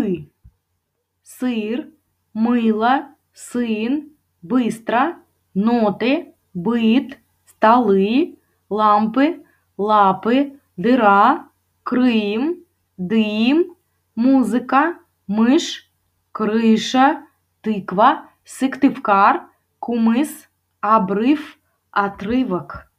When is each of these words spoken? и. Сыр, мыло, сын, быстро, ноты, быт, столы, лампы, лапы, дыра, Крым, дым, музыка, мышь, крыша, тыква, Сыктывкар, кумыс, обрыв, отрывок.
и. 0.00 0.30
Сыр, 1.22 1.78
мыло, 2.32 2.94
сын, 3.32 3.92
быстро, 4.42 5.16
ноты, 5.54 6.34
быт, 6.52 7.18
столы, 7.46 8.38
лампы, 8.68 9.26
лапы, 9.76 10.58
дыра, 10.76 11.48
Крым, 11.88 12.64
дым, 12.96 13.76
музыка, 14.14 14.96
мышь, 15.26 15.72
крыша, 16.32 17.26
тыква, 17.60 18.10
Сыктывкар, 18.44 19.34
кумыс, 19.78 20.48
обрыв, 20.80 21.58
отрывок. 21.90 22.90